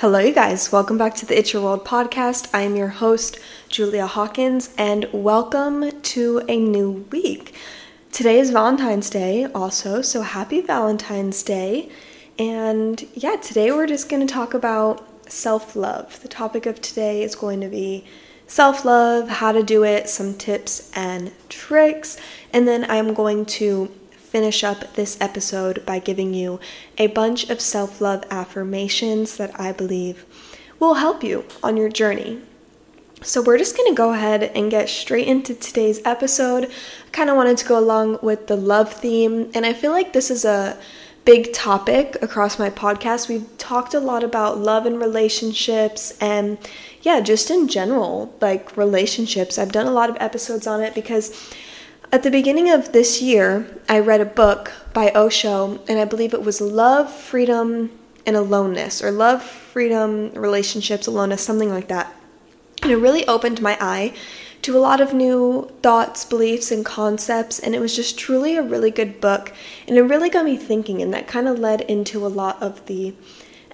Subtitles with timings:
[0.00, 0.70] Hello, you guys.
[0.70, 2.50] Welcome back to the It's Your World podcast.
[2.52, 3.38] I am your host,
[3.70, 7.54] Julia Hawkins, and welcome to a new week.
[8.12, 11.88] Today is Valentine's Day, also, so happy Valentine's Day.
[12.38, 15.02] And yeah, today we're just going to talk about
[15.32, 16.20] self love.
[16.20, 18.04] The topic of today is going to be
[18.46, 22.18] self love, how to do it, some tips and tricks,
[22.52, 23.90] and then I'm going to
[24.36, 26.60] finish up this episode by giving you
[26.98, 30.26] a bunch of self love affirmations that I believe
[30.78, 32.42] will help you on your journey.
[33.22, 36.64] So, we're just going to go ahead and get straight into today's episode.
[36.66, 40.12] I kind of wanted to go along with the love theme, and I feel like
[40.12, 40.78] this is a
[41.24, 43.30] big topic across my podcast.
[43.30, 46.58] We've talked a lot about love and relationships, and
[47.00, 49.58] yeah, just in general, like relationships.
[49.58, 51.32] I've done a lot of episodes on it because
[52.12, 56.32] at the beginning of this year, I read a book by Osho, and I believe
[56.32, 57.90] it was Love, Freedom,
[58.24, 62.14] and Aloneness, or Love, Freedom, Relationships, Aloneness, something like that.
[62.82, 64.14] And it really opened my eye
[64.62, 68.62] to a lot of new thoughts, beliefs, and concepts, and it was just truly a
[68.62, 69.52] really good book.
[69.86, 72.86] And it really got me thinking, and that kind of led into a lot of
[72.86, 73.14] the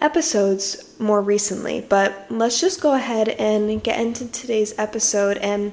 [0.00, 1.80] episodes more recently.
[1.80, 5.72] But let's just go ahead and get into today's episode and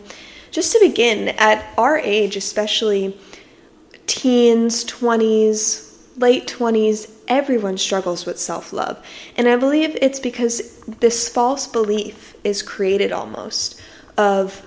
[0.52, 3.17] just to begin, at our age, especially
[4.08, 9.03] teens, 20s, late 20s, everyone struggles with self love.
[9.38, 13.80] And I believe it's because this false belief is created almost
[14.17, 14.66] of,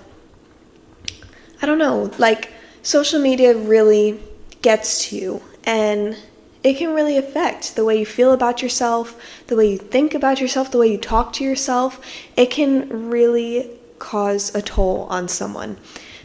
[1.61, 4.19] I don't know, like social media really
[4.61, 6.17] gets to you and
[6.63, 10.39] it can really affect the way you feel about yourself, the way you think about
[10.39, 11.99] yourself, the way you talk to yourself.
[12.37, 13.69] It can really
[14.03, 15.77] cause a toll on someone.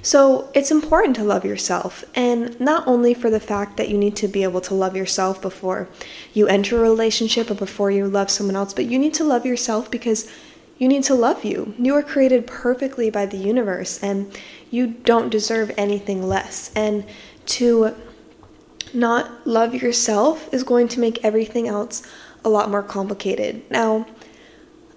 [0.03, 4.17] So it's important to love yourself, and not only for the fact that you need
[4.17, 5.89] to be able to love yourself before
[6.33, 9.47] you enter a relationship or before you love someone else, but you need to love
[9.47, 10.31] yourself because
[10.79, 11.75] you need to love you.
[11.79, 14.37] You are created perfectly by the universe, and
[14.71, 16.71] you don't deserve anything less.
[16.75, 17.05] And
[17.59, 17.95] to
[18.95, 22.03] not love yourself is going to make everything else
[22.45, 23.63] a lot more complicated.
[23.71, 24.07] Now,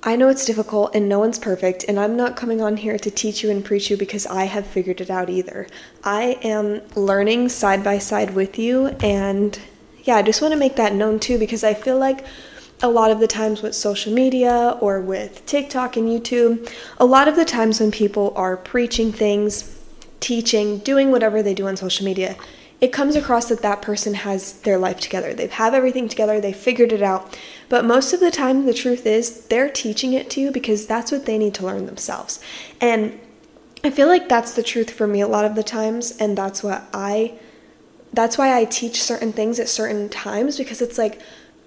[0.03, 3.11] I know it's difficult and no one's perfect, and I'm not coming on here to
[3.11, 5.67] teach you and preach you because I have figured it out either.
[6.03, 9.59] I am learning side by side with you, and
[10.03, 12.25] yeah, I just want to make that known too because I feel like
[12.81, 16.67] a lot of the times with social media or with TikTok and YouTube,
[16.97, 19.79] a lot of the times when people are preaching things,
[20.19, 22.35] teaching, doing whatever they do on social media,
[22.79, 25.35] it comes across that that person has their life together.
[25.35, 27.37] They have everything together, they figured it out.
[27.71, 31.09] But most of the time, the truth is they're teaching it to you because that's
[31.09, 32.43] what they need to learn themselves.
[32.81, 33.17] And
[33.81, 36.61] I feel like that's the truth for me a lot of the times, and that's
[36.61, 37.39] what I
[38.11, 41.21] that's why I teach certain things at certain times because it's like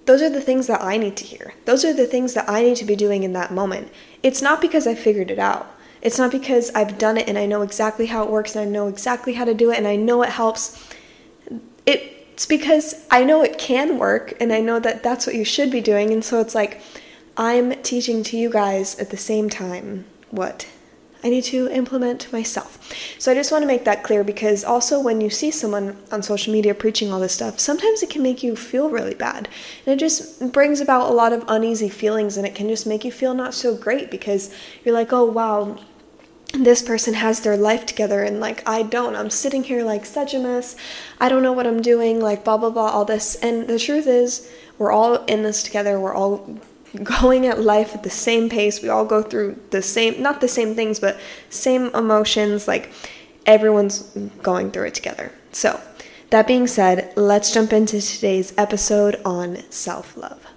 [0.05, 1.55] those are the things that I need to hear.
[1.65, 3.91] Those are the things that I need to be doing in that moment.
[4.23, 5.75] It's not because I figured it out.
[6.03, 8.71] It's not because I've done it and I know exactly how it works and I
[8.71, 10.87] know exactly how to do it and I know it helps
[12.35, 15.71] it's because I know it can work and I know that that's what you should
[15.71, 16.13] be doing.
[16.13, 16.81] And so it's like
[17.37, 20.67] I'm teaching to you guys at the same time what
[21.23, 22.93] I need to implement myself.
[23.21, 26.25] So I just want to make that clear because also when you see someone on
[26.25, 29.49] social media preaching all this stuff, sometimes it can make you feel really bad.
[29.87, 33.05] And it just brings about a lot of uneasy feelings and it can just make
[33.05, 34.53] you feel not so great because
[34.85, 35.79] you're like, oh wow,
[36.55, 39.17] this person has their life together and like I don't.
[39.17, 40.77] I'm sitting here like such a mess.
[41.21, 43.35] I don't know what I'm doing, like blah blah blah all this.
[43.37, 45.99] And the truth is, we're all in this together.
[45.99, 46.59] We're all
[47.03, 48.83] going at life at the same pace.
[48.83, 51.19] We all go through the same not the same things, but
[51.51, 52.91] same emotions like
[53.47, 54.03] everyone's
[54.43, 55.33] going through it together.
[55.53, 55.81] So,
[56.31, 60.54] that being said, let's jump into today's episode on self-love.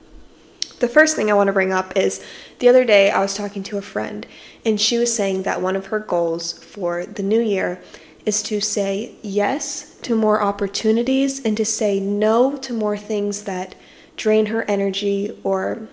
[0.80, 2.24] The first thing I want to bring up is
[2.60, 4.28] the other day I was talking to a friend
[4.64, 7.82] and she was saying that one of her goals for the new year
[8.26, 13.74] is to say yes to more opportunities and to say no to more things that
[14.18, 15.88] drain her energy or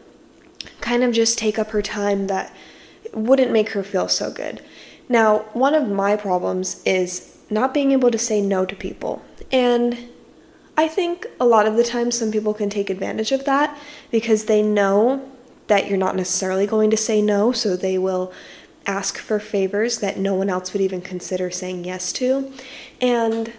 [0.81, 2.55] kind of just take up her time that
[3.13, 4.61] wouldn't make her feel so good.
[5.09, 9.23] Now, one of my problems is not being able to say no to people.
[9.53, 10.09] And
[10.77, 13.79] I think a lot of the time some people can take advantage of that
[14.11, 15.31] because they know
[15.69, 18.33] that you're not necessarily going to say no, so they will
[18.87, 22.53] ask for favors that no one else would even consider saying yes to.
[23.01, 23.53] And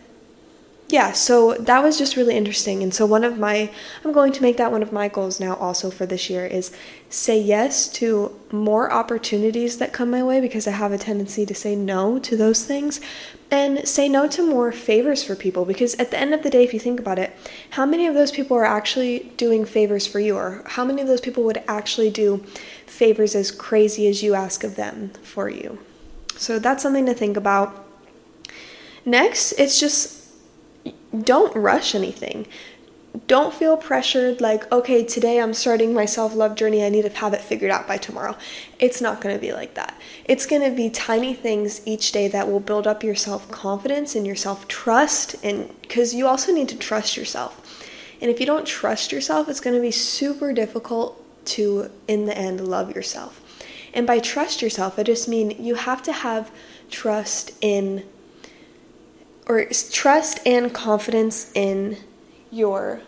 [0.87, 2.83] yeah, so that was just really interesting.
[2.83, 3.71] And so, one of my,
[4.03, 6.71] I'm going to make that one of my goals now also for this year is
[7.09, 11.55] say yes to more opportunities that come my way because I have a tendency to
[11.55, 13.01] say no to those things
[13.49, 16.63] and say no to more favors for people because at the end of the day,
[16.63, 17.35] if you think about it,
[17.71, 21.07] how many of those people are actually doing favors for you or how many of
[21.07, 22.43] those people would actually do
[22.85, 25.79] favors as crazy as you ask of them for you?
[26.37, 27.87] So, that's something to think about.
[29.03, 30.24] Next, it's just
[31.23, 32.47] don't rush anything.
[33.27, 36.83] Don't feel pressured like, okay, today I'm starting my self love journey.
[36.83, 38.35] I need to have it figured out by tomorrow.
[38.77, 39.99] It's not going to be like that.
[40.25, 44.15] It's going to be tiny things each day that will build up your self confidence
[44.15, 45.35] and your self trust.
[45.43, 47.61] And because you also need to trust yourself.
[48.21, 52.37] And if you don't trust yourself, it's going to be super difficult to, in the
[52.37, 53.41] end, love yourself.
[53.93, 56.51] And by trust yourself, I just mean you have to have
[56.89, 58.05] trust in
[59.47, 61.97] or trust and confidence in
[62.51, 63.01] your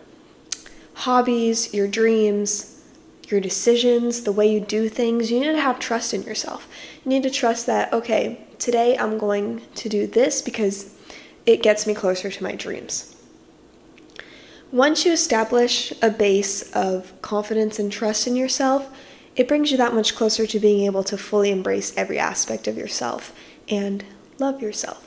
[0.94, 2.82] hobbies, your dreams,
[3.28, 5.32] your decisions, the way you do things.
[5.32, 6.68] You need to have trust in yourself.
[7.04, 10.94] You need to trust that, okay, today I'm going to do this because
[11.46, 13.16] it gets me closer to my dreams.
[14.72, 18.90] Once you establish a base of confidence and trust in yourself,
[19.36, 22.76] it brings you that much closer to being able to fully embrace every aspect of
[22.76, 23.34] yourself
[23.70, 24.04] and
[24.40, 25.07] love yourself.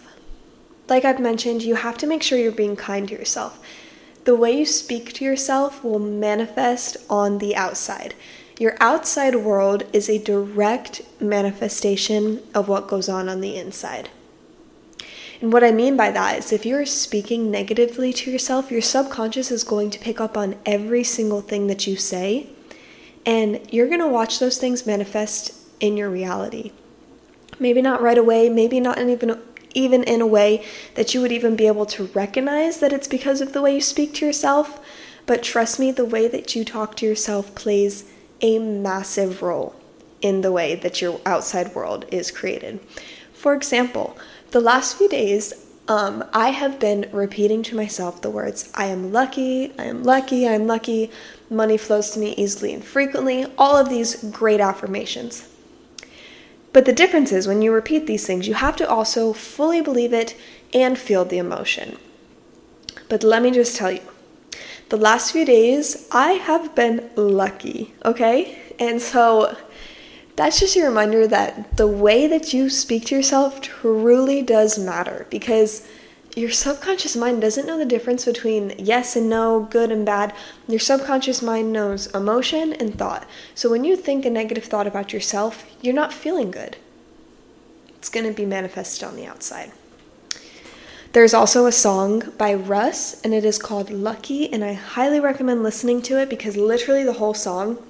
[0.90, 3.64] Like I've mentioned, you have to make sure you're being kind to yourself.
[4.24, 8.14] The way you speak to yourself will manifest on the outside.
[8.58, 14.10] Your outside world is a direct manifestation of what goes on on the inside.
[15.40, 19.50] And what I mean by that is if you're speaking negatively to yourself, your subconscious
[19.50, 22.50] is going to pick up on every single thing that you say,
[23.24, 26.72] and you're going to watch those things manifest in your reality.
[27.58, 29.40] Maybe not right away, maybe not even
[29.74, 30.64] even in a way
[30.94, 33.80] that you would even be able to recognize that it's because of the way you
[33.80, 34.80] speak to yourself.
[35.26, 39.74] But trust me, the way that you talk to yourself plays a massive role
[40.22, 42.80] in the way that your outside world is created.
[43.32, 44.16] For example,
[44.50, 49.12] the last few days, um, I have been repeating to myself the words, I am
[49.12, 51.10] lucky, I am lucky, I am lucky,
[51.48, 55.49] money flows to me easily and frequently, all of these great affirmations.
[56.72, 60.12] But the difference is when you repeat these things, you have to also fully believe
[60.12, 60.36] it
[60.72, 61.98] and feel the emotion.
[63.08, 64.02] But let me just tell you,
[64.88, 68.58] the last few days, I have been lucky, okay?
[68.78, 69.56] And so
[70.36, 75.26] that's just a reminder that the way that you speak to yourself truly does matter
[75.28, 75.86] because
[76.36, 80.32] your subconscious mind doesn't know the difference between yes and no, good and bad.
[80.68, 83.26] Your subconscious mind knows emotion and thought.
[83.54, 86.76] So when you think a negative thought about yourself, you're not feeling good.
[87.96, 89.72] It's going to be manifested on the outside.
[91.12, 95.64] There's also a song by Russ, and it is called Lucky, and I highly recommend
[95.64, 97.84] listening to it because literally the whole song,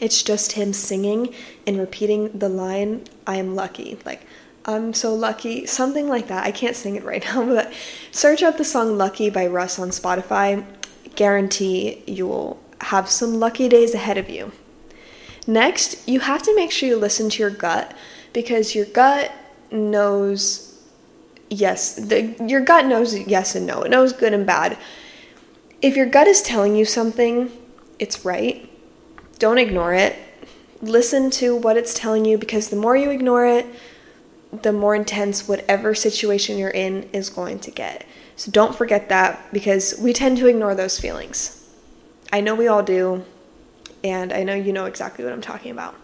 [0.00, 1.34] it's just him singing
[1.66, 3.98] and repeating the line, I am lucky.
[4.04, 4.22] Like,
[4.68, 6.44] I'm so lucky, something like that.
[6.44, 7.72] I can't sing it right now, but
[8.10, 10.64] search up the song Lucky by Russ on Spotify.
[11.14, 14.52] Guarantee you will have some lucky days ahead of you.
[15.46, 17.94] Next, you have to make sure you listen to your gut
[18.32, 19.30] because your gut
[19.70, 20.82] knows
[21.48, 23.82] yes, the, your gut knows yes and no.
[23.82, 24.76] It knows good and bad.
[25.80, 27.50] If your gut is telling you something,
[28.00, 28.68] it's right.
[29.38, 30.16] Don't ignore it.
[30.82, 33.66] Listen to what it's telling you because the more you ignore it,
[34.52, 38.06] the more intense whatever situation you're in is going to get.
[38.36, 41.68] So don't forget that because we tend to ignore those feelings.
[42.32, 43.24] I know we all do,
[44.04, 45.94] and I know you know exactly what I'm talking about.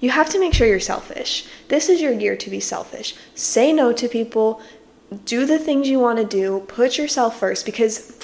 [0.00, 1.46] You have to make sure you're selfish.
[1.68, 3.14] This is your year to be selfish.
[3.34, 4.60] Say no to people,
[5.24, 8.16] do the things you want to do, put yourself first because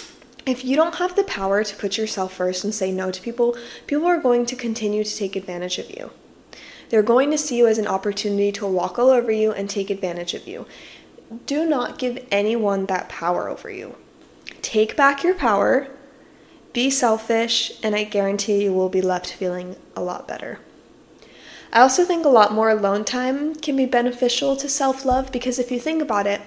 [0.46, 3.56] if you don't have the power to put yourself first and say no to people,
[3.86, 6.10] people are going to continue to take advantage of you.
[6.88, 9.90] They're going to see you as an opportunity to walk all over you and take
[9.90, 10.66] advantage of you.
[11.46, 13.96] Do not give anyone that power over you.
[14.62, 15.88] Take back your power,
[16.72, 20.60] be selfish, and I guarantee you will be left feeling a lot better.
[21.72, 25.58] I also think a lot more alone time can be beneficial to self love because
[25.58, 26.40] if you think about it,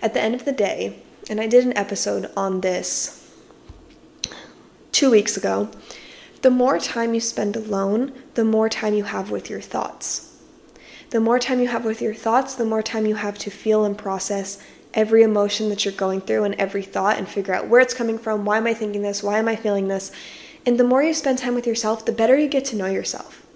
[0.00, 3.28] at the end of the day, and I did an episode on this
[4.92, 5.70] two weeks ago,
[6.42, 10.36] the more time you spend alone, the more time you have with your thoughts.
[11.10, 13.84] The more time you have with your thoughts, the more time you have to feel
[13.84, 14.62] and process
[14.94, 18.18] every emotion that you're going through and every thought and figure out where it's coming
[18.18, 18.44] from.
[18.44, 19.22] Why am I thinking this?
[19.22, 20.12] Why am I feeling this?
[20.66, 23.46] And the more you spend time with yourself, the better you get to know yourself.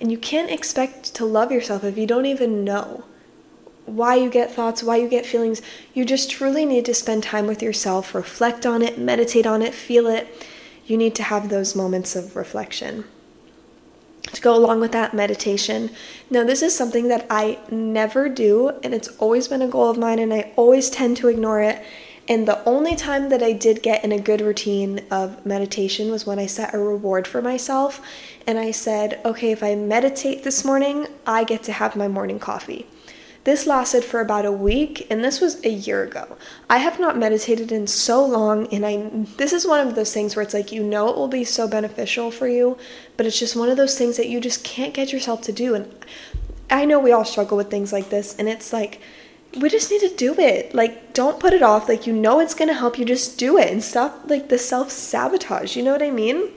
[0.00, 3.04] And you can't expect to love yourself if you don't even know
[3.86, 5.62] why you get thoughts, why you get feelings.
[5.94, 9.74] You just truly need to spend time with yourself, reflect on it, meditate on it,
[9.74, 10.46] feel it.
[10.86, 13.04] You need to have those moments of reflection.
[14.32, 15.90] To go along with that, meditation.
[16.30, 19.98] Now, this is something that I never do, and it's always been a goal of
[19.98, 21.82] mine, and I always tend to ignore it.
[22.28, 26.26] And the only time that I did get in a good routine of meditation was
[26.26, 28.00] when I set a reward for myself.
[28.46, 32.38] And I said, okay, if I meditate this morning, I get to have my morning
[32.38, 32.86] coffee.
[33.44, 36.36] This lasted for about a week, and this was a year ago.
[36.68, 40.36] I have not meditated in so long, and I this is one of those things
[40.36, 42.76] where it's like you know it will be so beneficial for you,
[43.16, 45.74] but it's just one of those things that you just can't get yourself to do.
[45.74, 45.90] And
[46.70, 49.00] I know we all struggle with things like this, and it's like
[49.58, 50.74] we just need to do it.
[50.74, 51.88] Like, don't put it off.
[51.88, 54.90] Like, you know it's gonna help you, just do it and stop like the self
[54.90, 55.76] sabotage.
[55.76, 56.50] You know what I mean?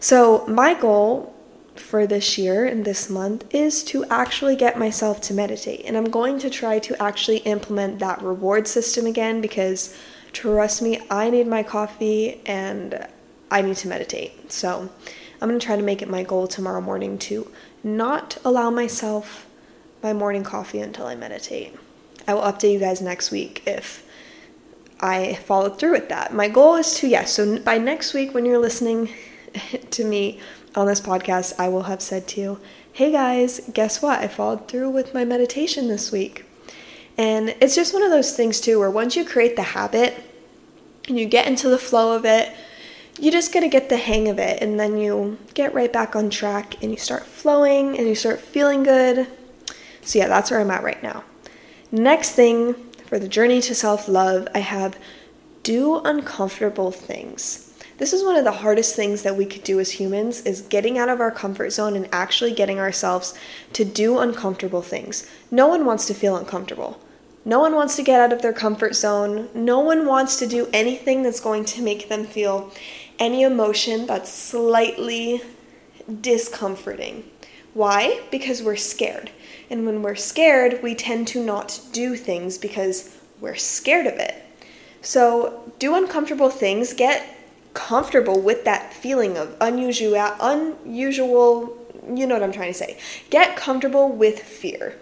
[0.00, 1.35] So, my goal
[1.80, 5.82] for this year and this month is to actually get myself to meditate.
[5.84, 9.96] And I'm going to try to actually implement that reward system again because
[10.32, 13.06] trust me, I need my coffee and
[13.50, 14.52] I need to meditate.
[14.52, 14.90] So
[15.40, 17.50] I'm going to try to make it my goal tomorrow morning to
[17.84, 19.46] not allow myself
[20.02, 21.74] my morning coffee until I meditate.
[22.26, 24.04] I will update you guys next week if
[25.00, 26.32] I followed through with that.
[26.32, 29.10] My goal is to, yes, yeah, so by next week when you're listening
[29.90, 30.40] to me
[30.76, 32.60] on this podcast, I will have said to you,
[32.92, 34.20] hey guys, guess what?
[34.20, 36.44] I followed through with my meditation this week.
[37.18, 40.14] And it's just one of those things, too, where once you create the habit
[41.08, 42.52] and you get into the flow of it,
[43.18, 44.62] you just got to get the hang of it.
[44.62, 48.40] And then you get right back on track and you start flowing and you start
[48.40, 49.26] feeling good.
[50.02, 51.24] So, yeah, that's where I'm at right now.
[51.90, 52.74] Next thing
[53.06, 54.98] for the journey to self love, I have
[55.62, 57.65] do uncomfortable things.
[57.98, 60.98] This is one of the hardest things that we could do as humans is getting
[60.98, 63.32] out of our comfort zone and actually getting ourselves
[63.72, 65.26] to do uncomfortable things.
[65.50, 67.00] No one wants to feel uncomfortable.
[67.46, 69.48] No one wants to get out of their comfort zone.
[69.54, 72.70] No one wants to do anything that's going to make them feel
[73.18, 75.40] any emotion that's slightly
[76.20, 77.24] discomforting.
[77.72, 78.22] Why?
[78.30, 79.30] Because we're scared.
[79.70, 84.42] And when we're scared, we tend to not do things because we're scared of it.
[85.00, 87.35] So, do uncomfortable things, get
[87.76, 91.76] comfortable with that feeling of unusual unusual
[92.14, 92.98] you know what I'm trying to say.
[93.30, 94.96] Get comfortable with fear.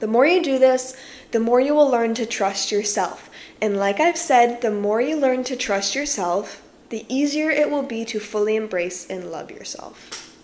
[0.00, 0.96] The more you do this,
[1.30, 3.30] the more you will learn to trust yourself.
[3.60, 7.84] And like I've said, the more you learn to trust yourself, the easier it will
[7.84, 10.36] be to fully embrace and love yourself.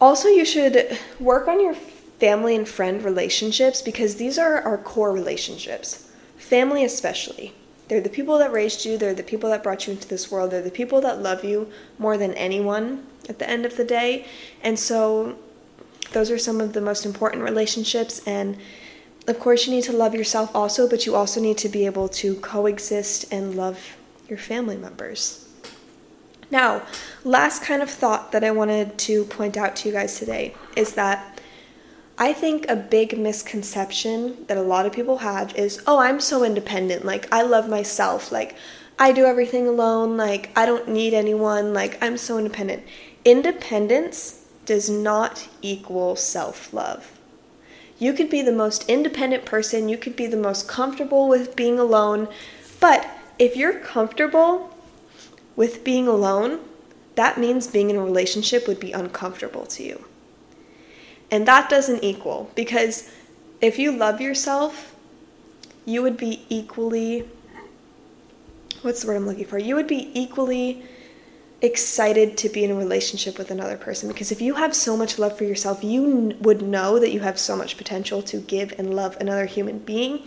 [0.00, 1.74] Also, you should work on your
[2.20, 7.54] family and friend relationships because these are our core relationships, family especially.
[7.88, 10.50] They're the people that raised you, they're the people that brought you into this world,
[10.50, 14.26] they're the people that love you more than anyone at the end of the day.
[14.62, 15.36] And so,
[16.12, 18.22] those are some of the most important relationships.
[18.26, 18.56] And
[19.26, 22.08] of course, you need to love yourself also, but you also need to be able
[22.08, 23.96] to coexist and love
[24.28, 25.48] your family members.
[26.50, 26.82] Now,
[27.24, 30.94] last kind of thought that I wanted to point out to you guys today is
[30.94, 31.33] that
[32.16, 36.44] I think a big misconception that a lot of people have is, oh, I'm so
[36.44, 37.04] independent.
[37.04, 38.30] Like, I love myself.
[38.30, 38.54] Like,
[38.98, 40.16] I do everything alone.
[40.16, 41.74] Like, I don't need anyone.
[41.74, 42.84] Like, I'm so independent.
[43.24, 47.18] Independence does not equal self love.
[47.98, 51.78] You could be the most independent person, you could be the most comfortable with being
[51.78, 52.28] alone,
[52.80, 54.76] but if you're comfortable
[55.54, 56.60] with being alone,
[57.14, 60.04] that means being in a relationship would be uncomfortable to you.
[61.30, 63.10] And that doesn't equal because
[63.60, 64.94] if you love yourself,
[65.84, 67.28] you would be equally
[68.84, 69.58] what's the word I'm looking for?
[69.58, 70.82] You would be equally
[71.64, 75.18] excited to be in a relationship with another person because if you have so much
[75.18, 78.72] love for yourself, you n- would know that you have so much potential to give
[78.78, 80.22] and love another human being.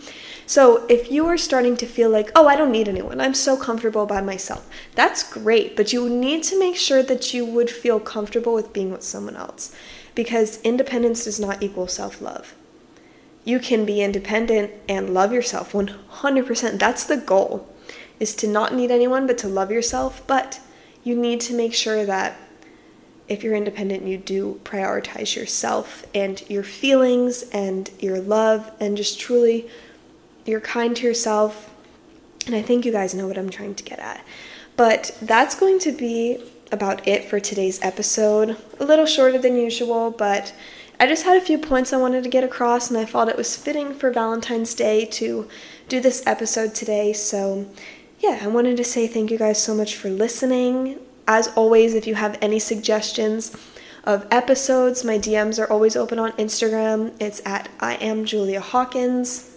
[0.46, 3.56] So if you are starting to feel like, oh, I don't need anyone, I'm so
[3.56, 8.00] comfortable by myself, that's great, but you need to make sure that you would feel
[8.00, 9.74] comfortable with being with someone else
[10.14, 12.56] because independence does not equal self love.
[13.44, 16.78] You can be independent and love yourself 100%.
[16.80, 17.68] That's the goal,
[18.18, 20.26] is to not need anyone but to love yourself.
[20.26, 20.60] But
[21.04, 22.36] you need to make sure that
[23.28, 29.20] if you're independent, you do prioritize yourself and your feelings and your love and just
[29.20, 29.68] truly
[30.46, 31.74] you're kind to yourself.
[32.46, 34.24] And I think you guys know what I'm trying to get at.
[34.76, 38.56] But that's going to be about it for today's episode.
[38.80, 40.54] A little shorter than usual, but
[41.00, 43.36] I just had a few points I wanted to get across, and I thought it
[43.36, 45.48] was fitting for Valentine's Day to
[45.88, 47.12] do this episode today.
[47.12, 47.66] So,
[48.20, 50.98] yeah, I wanted to say thank you guys so much for listening.
[51.26, 53.56] As always, if you have any suggestions
[54.04, 57.14] of episodes, my DMs are always open on Instagram.
[57.20, 59.56] It's at I am Julia Hawkins.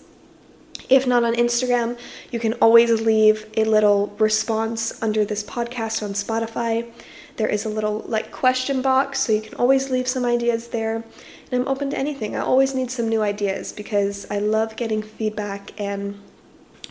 [0.89, 1.97] If not on Instagram,
[2.31, 6.91] you can always leave a little response under this podcast on Spotify.
[7.37, 10.95] There is a little like question box, so you can always leave some ideas there.
[10.95, 12.35] And I'm open to anything.
[12.35, 16.19] I always need some new ideas because I love getting feedback and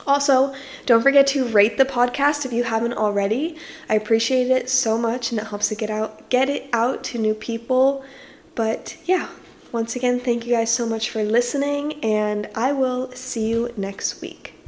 [0.07, 0.55] also,
[0.87, 3.57] don't forget to rate the podcast if you haven't already.
[3.89, 7.19] I appreciate it so much and it helps to get out get it out to
[7.19, 8.05] new people.
[8.55, 9.29] But yeah,
[9.73, 14.21] once again, thank you guys so much for listening and I will see you next
[14.21, 14.60] week.